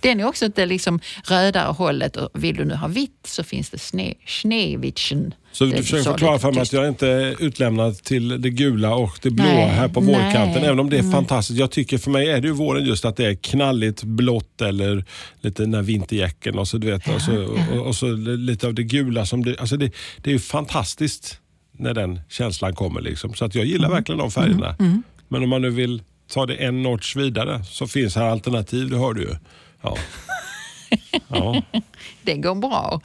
[0.00, 2.16] den är också inte liksom rödare hållet.
[2.16, 3.78] Och vill du nu ha vitt så finns det
[4.26, 5.34] Schneewittchen.
[5.52, 8.94] Så Det du försöker förklara för mig att jag inte är utlämnad till det gula
[8.94, 10.64] och det blåa Nej, här på nej, vårkanten.
[10.64, 11.12] Även om det är nej.
[11.12, 11.58] fantastiskt.
[11.58, 15.04] Jag tycker för mig är det ju våren just att det är knalligt blått eller
[15.40, 18.74] lite den här vinterjäcken och så, du vet, och, så, och, och så lite av
[18.74, 19.26] det gula.
[19.26, 21.41] som det, alltså det, det är ju fantastiskt
[21.82, 23.00] när den känslan kommer.
[23.00, 23.34] Liksom.
[23.34, 23.96] Så att jag gillar Mm.
[23.96, 24.76] verkligen de färgerna.
[25.28, 28.96] Men om man nu vill ta det en notch vidare så finns här alternativ, det
[28.98, 29.34] hör du ju.
[29.82, 29.96] Ja.
[31.28, 31.62] Ja.
[32.22, 33.00] Det går bra.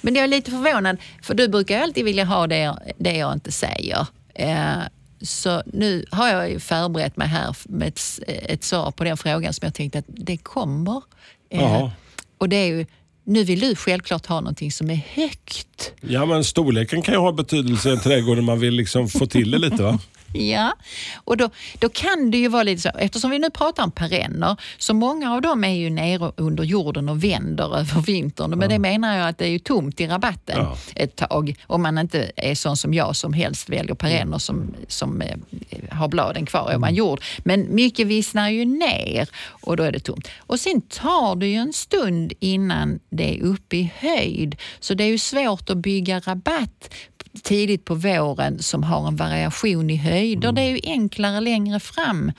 [0.00, 3.52] Men jag är lite förvånad, för du brukar alltid vilja ha det, det jag inte
[3.52, 4.06] säger.
[4.34, 4.76] Eh,
[5.22, 9.52] så nu har jag ju förberett mig här med ett, ett svar på den frågan
[9.52, 11.02] som jag tänkte att det kommer.
[11.50, 11.90] Eh,
[12.38, 12.86] och det är ju,
[13.26, 15.92] nu vill du självklart ha någonting som är högt.
[16.00, 19.26] ja, men storleken kan ju ha betydelse i en trädgård när man vill liksom få
[19.26, 19.82] till det lite.
[19.82, 19.98] va?
[20.36, 20.72] Ja,
[21.24, 24.56] och då, då kan det ju vara lite så, eftersom vi nu pratar om perenner,
[24.78, 28.58] så många av dem är ju nere under jorden och vänder över vintern.
[28.58, 30.76] Men det menar jag att det är ju tomt i rabatten Ja.
[30.94, 31.54] ett tag.
[31.66, 35.36] Om man inte är sån som jag som helst väljer perenner som, som eh,
[35.90, 37.20] har bladen kvar ovan jord.
[37.38, 40.28] Men mycket vissnar ju ner och då är det tomt.
[40.38, 44.56] Och sen tar det ju en stund innan det är uppe i höjd.
[44.80, 46.94] Så det är ju svårt att bygga rabatt
[47.42, 50.52] tidigt på våren som har en variation i höjder.
[50.52, 52.32] Det är ju enklare längre fram.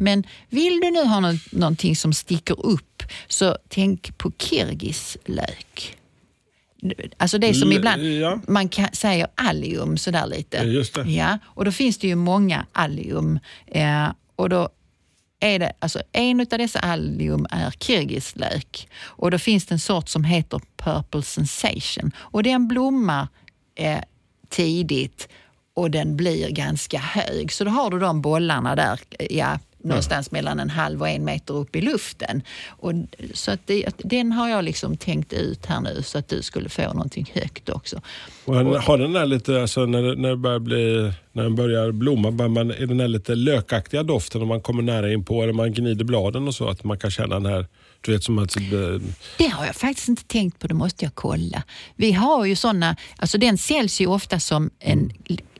[0.00, 5.96] Men vill du nu ha nå- någonting som sticker upp så tänk på kirgislök.
[7.16, 8.40] Alltså det som L- ibland ja.
[8.48, 10.56] man kan, säger allium sådär lite.
[10.56, 11.02] Just det.
[11.02, 13.38] Ja, och då finns det ju många allium.
[13.66, 14.68] Eh, och då
[15.40, 18.88] är det, alltså en av dessa allium är kirgislök.
[19.02, 22.12] Och då finns det en sort som heter Purple Sensation.
[22.18, 23.28] Och den blommar
[23.76, 23.98] eh,
[24.48, 25.28] tidigt
[25.74, 27.52] och den blir ganska hög.
[27.52, 31.54] Så då har du de bollarna där, ja, någonstans mellan en halv och en meter
[31.54, 32.42] upp i luften.
[32.68, 32.92] Och,
[33.34, 36.68] så att det, den har jag liksom tänkt ut här nu så att du skulle
[36.68, 38.00] få någonting högt också.
[38.44, 42.30] Och har den där lite, alltså när, när, det börjar bli, när den börjar blomma,
[42.30, 45.52] börjar man, är den där lite lökaktiga doften om man kommer nära in på eller
[45.52, 47.66] man gnider bladen och så, att man kan känna den här,
[48.04, 48.56] du vet som att...
[48.56, 48.62] eh,
[49.38, 51.62] Det har jag faktiskt inte tänkt på, det måste jag kolla.
[51.96, 55.12] Vi har ju såna, alltså den säljs ju ofta som en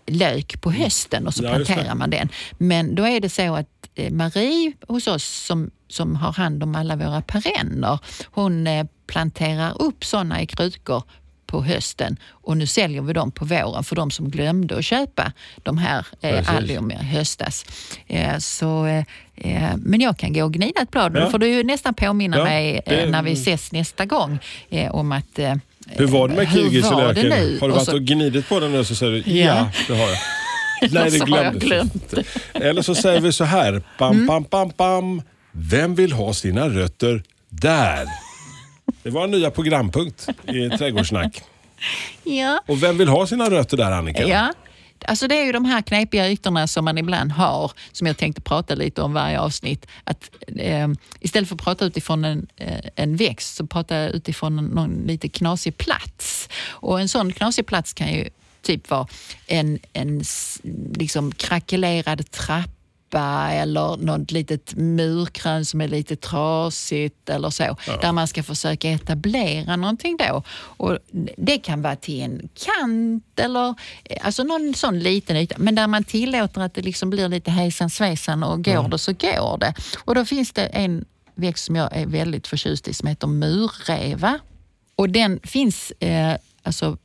[0.06, 2.28] lök på hösten och så Ja, planterar man den.
[2.58, 6.74] Men då är det så att eh, Marie hos oss som, som har hand om
[6.74, 7.98] alla våra perenner,
[8.30, 11.02] hon eh, planterar upp sådana i krukor
[11.46, 15.32] på hösten och nu säljer vi dem på våren för de som glömde att köpa
[15.62, 17.66] de här eh, allium i höstas.
[18.06, 19.04] Eh, så, eh,
[19.36, 21.16] eh, men jag kan gå och gnida ett blad.
[21.16, 21.20] Ja.
[21.24, 24.38] Då får du ju nästan påminna Ja, mig eh, det- när vi ses nästa gång
[24.70, 25.38] eh, om att
[25.86, 26.48] Hur var det med
[27.14, 27.58] det nu?
[27.60, 29.70] Har du varit så- och gnidit på den nu så säger du ja, Ja.
[29.88, 30.18] det har jag.
[30.92, 31.62] Har jag glömdes.
[31.64, 32.14] glömt.
[32.52, 33.82] Eller så säger vi så här.
[33.98, 34.26] Bam, Mm.
[34.26, 35.22] bam, bam, bam.
[35.52, 38.06] Vem vill ha sina rötter där?
[39.04, 41.42] Det var en nya programpunkt i Trädgårdssnack.
[42.22, 42.60] Ja.
[42.66, 44.28] Och vem vill ha sina rötter där Annika?
[44.28, 44.52] Ja.
[45.06, 48.40] Alltså det är ju de här knepiga ytorna som man ibland har, som jag tänkte
[48.40, 49.86] prata lite om varje avsnitt.
[50.04, 50.88] Att, eh,
[51.20, 55.78] istället för att prata utifrån en, eh, en växt, så prata utifrån någon lite knasig
[55.78, 56.48] plats.
[56.66, 58.28] Och en sån knasig plats kan ju
[58.62, 59.06] typ vara
[59.46, 60.22] en, en
[60.94, 62.73] liksom krackelerad trappa
[63.20, 67.76] eller något litet murkrön som är lite trasigt eller så.
[68.00, 70.42] Där man ska försöka etablera någonting då.
[70.56, 70.98] Och
[71.36, 73.74] det kan vara till en kant eller
[74.04, 75.54] eh, alltså någon sån liten yta.
[75.58, 79.12] Men där man tillåter att det liksom blir lite hejsan svejsan och går det så
[79.12, 79.74] går det.
[80.04, 84.38] Och då finns det en växt som jag är väldigt förtjust i som heter murreva.
[84.96, 86.98] Och den finns, eh, alltså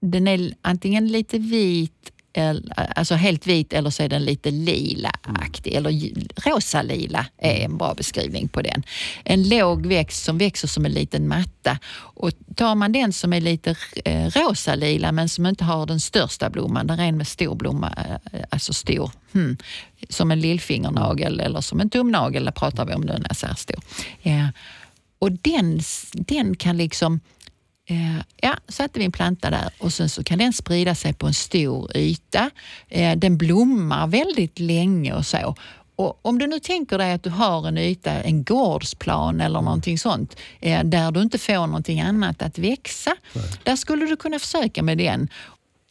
[0.00, 2.12] den är antingen lite vit,
[2.96, 5.74] alltså helt vit eller så är den lite lila-aktig.
[5.74, 5.90] Eller
[6.48, 8.82] rosa-lila är en bra beskrivning på den.
[9.24, 11.78] En låg växt som växer som en liten matta.
[11.94, 16.50] Och tar man den som är lite eh, rosa-lila men som inte har den största
[16.50, 17.92] blomman, där är en med stor blomma,
[18.32, 19.56] eh, alltså stor, hmm,
[20.08, 23.80] som en lillfingernagel eller som en tumnagel, pratar vi om nu när jag säger stor.
[24.22, 24.48] Ja.
[25.18, 25.80] Och den,
[26.12, 27.20] den kan liksom
[28.36, 31.34] ja, satte vi en planta där och sen så kan den sprida sig på en
[31.34, 32.50] stor yta.
[32.88, 35.54] Eh, den blommar väldigt länge och så.
[35.96, 39.98] Och om du nu tänker dig att du har en yta, en gårdsplan eller någonting
[39.98, 43.16] sånt, eh, där du inte får någonting annat att växa.
[43.62, 45.28] Där skulle du kunna försöka med den.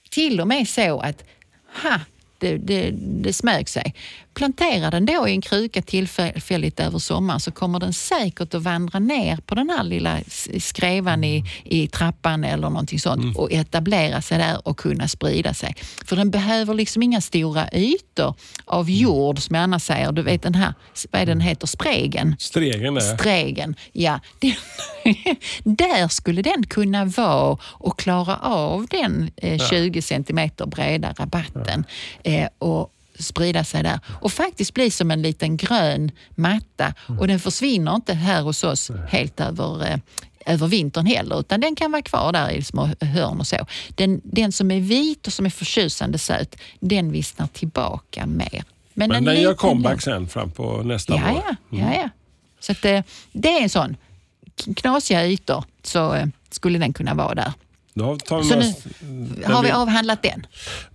[0.10, 1.23] Till och med så att,
[1.83, 1.99] ha,
[2.39, 3.93] det, det, det smög sig.
[4.38, 9.00] Plantera den då i en kruka tillfälligt över sommaren så kommer den säkert att vandra
[9.00, 10.19] ner på den här lilla
[10.60, 15.76] skrevan i, i trappan eller någonting sånt och etablera sig där och kunna sprida sig.
[16.06, 20.12] För den behöver liksom inga stora ytor av jord som jag annars säger.
[20.12, 20.73] Du vet den här,
[21.12, 22.36] vad är den heter, spregen?
[22.39, 23.17] Stregen där.
[23.17, 24.19] Stregen, ja.
[24.39, 24.56] Den,
[25.76, 31.86] där skulle den kunna vara och klara av den eh, 20 centimeter breda rabatten
[32.23, 36.93] eh, och sprida sig där och faktiskt bli som en liten grön matta.
[37.19, 39.97] Och den försvinner inte här hos oss helt över eh,
[40.45, 43.58] över vintern heller, utan den kan vara kvar där i små hörn och så.
[43.95, 48.63] Den, den som är vit och som är förtjusande söt, den vissnar tillbaka mer.
[48.93, 51.43] Men en den gör comeback sen fram på nästa Ja, vår.
[51.80, 52.10] ja, ja, ja.
[52.60, 53.01] Så att, eh,
[53.32, 53.97] det är en sån.
[54.75, 57.53] Knasiga ytor så eh, skulle den kunna vara där.
[57.97, 58.65] Då, tar vi Så med
[59.01, 60.47] nu oss, har vi vi- avhandlat den.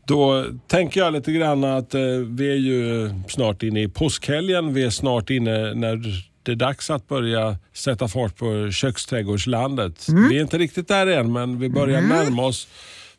[0.07, 4.75] då tänker jag lite grann att eh, vi är ju snart inne i påskhelgen.
[4.75, 10.09] Vi är snart inne när det är dags att börja sätta fart på köksträdgårdslandet.
[10.09, 10.29] Mm.
[10.29, 12.69] Vi är inte riktigt där än, men vi börjar närma oss.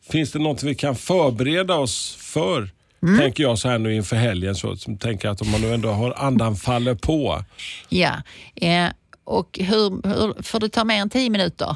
[0.10, 2.70] Finns det något vi kan förbereda oss för?
[3.04, 3.20] Mm.
[3.20, 4.56] Tänker jag så här nu inför helgen.
[4.56, 7.44] Så, som tänker att om man nu ändå har andan faller på.
[7.90, 8.12] Ja.
[8.56, 8.86] Eh,
[9.24, 11.76] och hur, hur, får det ta mer än tio minuter?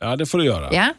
[0.00, 0.68] Ja, det får du göra.
[0.74, 0.94] Ja,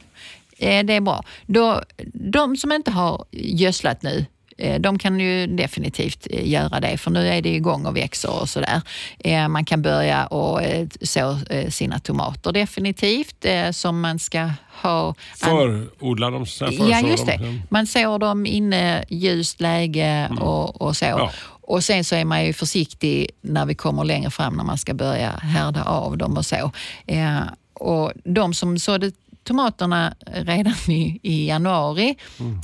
[0.62, 1.24] det är bra.
[1.46, 1.82] Då,
[2.14, 4.26] de som inte har gödslat nu,
[4.58, 8.42] eh, de kan ju definitivt eh, göra det, för nu är det igång och växer
[8.42, 8.82] och sådär.
[9.20, 14.50] Eh, Man kan börja och eh, så eh, sina tomater definitivt, eh, som man ska
[14.82, 15.16] ha.
[15.38, 17.38] Förodla dem, sen Ja, just dem.
[17.42, 17.62] det.
[17.70, 21.06] Man sår dem inne, ljust läge och, och så.
[21.06, 21.32] Ja.
[21.64, 24.94] Och sen så är man ju försiktig när vi kommer längre fram när man ska
[24.94, 26.72] börja härda av dem och så.
[27.08, 27.40] Eh,
[27.74, 29.12] och de som sådde
[29.44, 32.16] tomaterna redan i, i januari.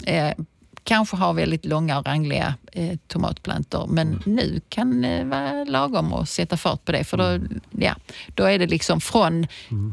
[0.06, 0.32] Eh,
[0.88, 3.88] kanske har väldigt långa och rangliga eh, tomatplantor.
[3.88, 7.04] Men nu kan det vara lagom att sätta fart på det.
[7.04, 7.40] För då,
[7.80, 7.96] ja,
[8.36, 9.48] då är det liksom från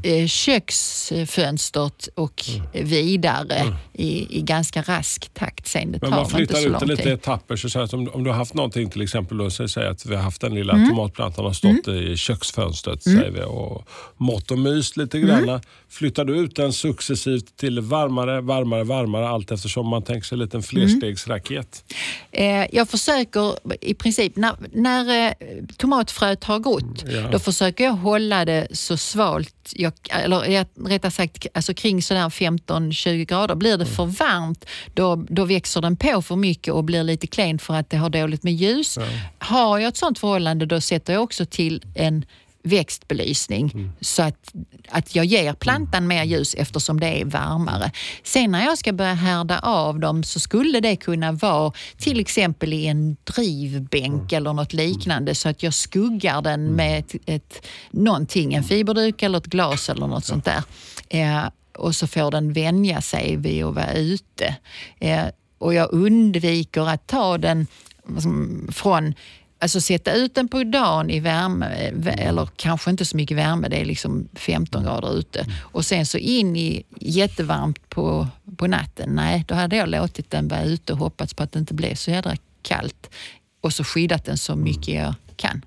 [0.04, 5.92] eh, köksfönstret och vidare i, i ganska rask takt sen.
[5.92, 7.56] Det Men tar man inte så flyttar ut det lite etapper.
[7.56, 10.14] Så att om, om du har haft någonting till exempel, då, så säg att vi
[10.14, 10.88] har haft den lilla Mm.
[10.88, 15.42] tomatplantan har stått i köksfönstret säger vi, och mått och myst lite grann.
[15.42, 15.60] Mm.
[15.88, 20.62] Flyttar du ut den successivt till varmare, varmare, varmare allt eftersom man tänker sig en
[20.83, 20.83] Mm.
[20.86, 21.84] Liten flerstegsraket.
[22.32, 25.32] Eh, jag försöker i princip, när, när eh,
[25.76, 27.28] tomatfröet har gått, Ja.
[27.32, 32.28] då försöker jag hålla det så svalt, jag, eller jag- rättare sagt alltså kring sådär
[32.28, 33.54] 15-20 grader.
[33.54, 34.64] Blir det för varmt
[34.94, 38.10] då, då växer den på för mycket och blir lite klen för att det har
[38.10, 38.98] dåligt med ljus.
[39.38, 42.24] Har jag ett sånt förhållande då sätter jag också till en
[42.64, 44.54] växtbelysning så att,
[44.88, 47.90] att jag ger plantan mer ljus eftersom det är varmare.
[48.22, 52.72] Sen när jag ska börja härda av dem så skulle det kunna vara till exempel
[52.72, 58.54] i en drivbänk eller något liknande så att jag skuggar den med ett, ett, någonting,
[58.54, 60.62] en fiberduk eller ett glas eller något sånt där.
[61.08, 61.44] Eh,
[61.78, 64.56] och så får den vänja sig vid att vara ute.
[65.00, 65.24] Eh,
[65.58, 67.66] och jag undviker att ta den
[68.72, 69.14] från
[69.64, 71.66] Alltså sätta ut den på dagen i värme,
[72.18, 75.46] eller kanske inte så mycket värme, det är liksom 15 grader ute.
[75.60, 79.10] Och sen så in i jättevarmt på, på natten.
[79.14, 81.94] Nej, då hade jag låtit den vara ute och hoppats på att det inte blev
[81.94, 83.10] så jädra kallt.
[83.60, 85.62] Och så skyddat den så mycket jag kan.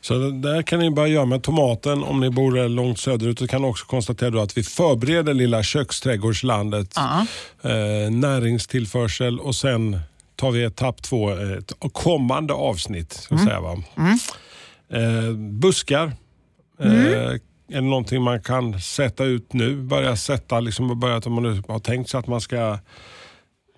[0.00, 3.38] Så det där kan ni bara göra med tomaten om ni bor långt söderut.
[3.38, 6.92] Du kan också konstatera att vi förbereder lilla köksträdgårdslandet.
[6.96, 7.26] Ja.
[7.62, 10.00] Eh, näringstillförsel och sen
[10.38, 13.12] tar vi etapp två, ett kommande avsnitt.
[13.12, 13.82] Ska jag säga, va?
[14.92, 16.12] Eh, buskar.
[16.80, 19.76] Eh, är det någonting man kan sätta ut nu?
[19.76, 22.78] Börja sätta, liksom, börja, om man nu har tänkt sig att man ska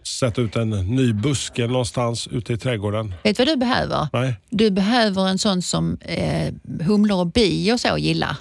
[0.06, 3.14] sätta ut en ny buske någonstans ute i trädgården.
[3.22, 4.08] Vet du vad du behöver?
[4.12, 4.34] Nej.
[4.50, 8.36] Du behöver en sån som eh, humlor och bi och så gillar.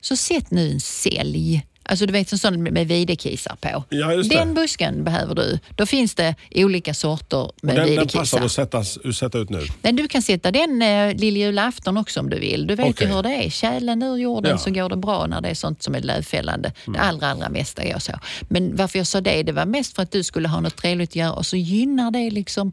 [0.00, 1.66] Så sätt nu en sälj.
[1.86, 3.84] Alltså du vet en sån med videkisar på.
[3.88, 4.22] Ja.
[4.22, 5.58] Den busken behöver du.
[5.76, 8.18] Då finns det olika sorter med Den, den videkisar.
[8.20, 9.60] passar att sättas, sätta ut nu.
[9.82, 12.66] Men du kan sätta den eh, lilljulafton också om du vill.
[12.66, 13.06] Du vet Okej.
[13.06, 13.50] ju hur det är.
[13.50, 14.58] Kärlen ur jorden Ja.
[14.58, 16.72] så går det bra när det är sånt som är lövfällande.
[16.86, 18.12] Det allra, allra mesta är så.
[18.48, 21.10] Men varför jag sa det, det var mest för att du skulle ha något trevligt
[21.10, 22.72] att göra och så gynnar det liksom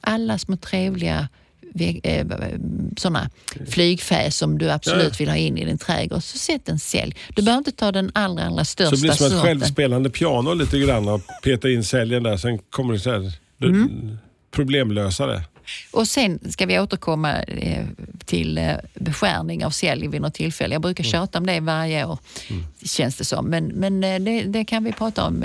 [0.00, 1.28] alla små trevliga
[2.96, 3.30] såna
[3.70, 5.16] flygfä som du absolut Ja.
[5.18, 6.22] vill ha in i din trädgård.
[6.22, 7.16] Så sätt en sälj.
[7.36, 9.46] Du behöver inte ta den allra, allra största Så det blir som ett sorten.
[9.46, 12.36] självspelande piano lite grann och peta in säljen där.
[12.36, 14.18] Sen kommer det så här, Mm.
[14.50, 15.42] problemlösare.
[15.90, 17.84] Och sen ska vi återkomma eh,
[18.24, 20.74] till eh, beskärning av sälj vid något tillfälle.
[20.74, 22.18] Jag brukar tjata om det varje år,
[22.84, 23.46] känns det som.
[23.46, 25.42] Men, men eh, det, det kan vi prata om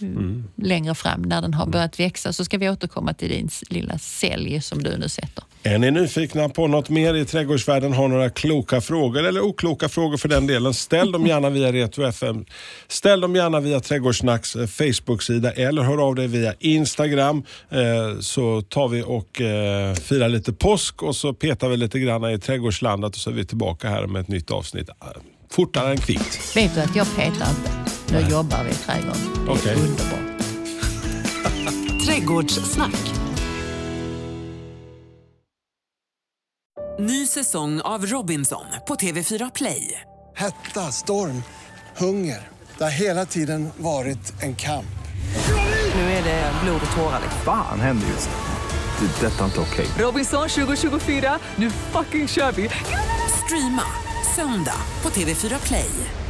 [0.00, 1.22] eh, längre fram.
[1.22, 4.96] När den har börjat växa så ska vi återkomma till din lilla sälj som du
[4.96, 5.44] nu sätter.
[5.64, 10.16] Är ni nyfikna på något mer i trädgårdsvärlden, har några kloka frågor eller okloka frågor
[10.16, 12.44] för den delen, ställ dem gärna via Retro FM.
[12.88, 18.62] Ställ dem gärna via Trädgårdssnacks eh, Facebook-sida eller hör av dig via Instagram eh, så
[18.62, 23.14] tar vi och eh, firar lite påsk och så petar vi lite grann i trädgårdslandet
[23.14, 24.88] och så är vi tillbaka här med ett nytt avsnitt.
[25.52, 26.56] Fortare än kvickt.
[26.56, 27.70] Vet du att jag petar inte.
[28.12, 29.20] Nu jobbar vi i trädgården.
[29.64, 30.42] Det är underbart.
[32.06, 33.14] Trädgårdssnack.
[36.98, 40.00] Ny säsong av Robinson på TV4 Play.
[40.36, 41.42] Hetta, storm,
[41.96, 42.48] hunger.
[42.78, 44.86] Det har hela tiden varit en kamp.
[45.94, 47.20] Nu är det blod och tårar.
[47.44, 49.06] Fan händer just det.
[49.06, 49.86] Det är detta inte okej.
[49.98, 52.70] Robinson 2024, nu fucking kör vi!
[53.44, 53.82] Streama
[54.34, 56.21] söndag på TV4 Play.